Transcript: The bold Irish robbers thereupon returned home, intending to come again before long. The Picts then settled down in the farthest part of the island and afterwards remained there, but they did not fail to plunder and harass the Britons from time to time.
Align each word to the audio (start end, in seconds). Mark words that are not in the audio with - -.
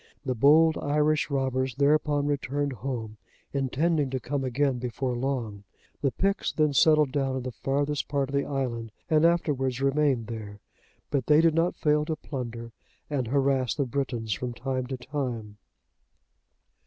The 0.25 0.33
bold 0.33 0.79
Irish 0.79 1.29
robbers 1.29 1.75
thereupon 1.75 2.25
returned 2.25 2.73
home, 2.73 3.17
intending 3.53 4.09
to 4.09 4.19
come 4.19 4.43
again 4.43 4.79
before 4.79 5.15
long. 5.15 5.63
The 6.01 6.09
Picts 6.09 6.51
then 6.51 6.73
settled 6.73 7.11
down 7.11 7.35
in 7.35 7.43
the 7.43 7.51
farthest 7.51 8.07
part 8.07 8.27
of 8.27 8.33
the 8.33 8.43
island 8.43 8.91
and 9.11 9.25
afterwards 9.27 9.79
remained 9.79 10.25
there, 10.25 10.59
but 11.11 11.27
they 11.27 11.39
did 11.39 11.53
not 11.53 11.75
fail 11.75 12.03
to 12.05 12.15
plunder 12.15 12.71
and 13.11 13.27
harass 13.27 13.75
the 13.75 13.85
Britons 13.85 14.33
from 14.33 14.53
time 14.55 14.87
to 14.87 14.97
time. 14.97 15.57